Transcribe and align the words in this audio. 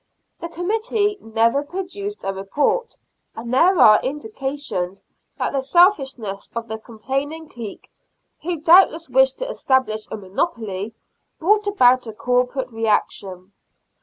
The 0.39 0.49
committee 0.49 1.19
never 1.21 1.61
produced 1.61 2.23
a 2.23 2.33
report, 2.33 2.97
and 3.35 3.53
there 3.53 3.77
are 3.77 4.01
indications 4.01 5.05
that 5.37 5.53
the 5.53 5.61
selfishness 5.61 6.49
of 6.55 6.67
the 6.67 6.79
complaining 6.79 7.47
clique, 7.47 7.87
who 8.41 8.59
doubtless 8.59 9.09
wished 9.09 9.37
to 9.37 9.47
establish 9.47 10.07
a 10.09 10.17
monopoly, 10.17 10.95
brought 11.37 11.67
about 11.67 12.07
a 12.07 12.13
corporate 12.13 12.71
reaction. 12.71 13.53